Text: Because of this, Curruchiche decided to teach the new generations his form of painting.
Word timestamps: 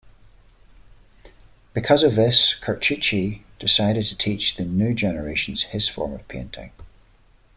Because 1.75 2.01
of 2.01 2.15
this, 2.15 2.59
Curruchiche 2.59 3.43
decided 3.59 4.05
to 4.07 4.17
teach 4.17 4.55
the 4.55 4.65
new 4.65 4.95
generations 4.95 5.61
his 5.61 5.87
form 5.87 6.13
of 6.13 6.27
painting. 6.27 6.71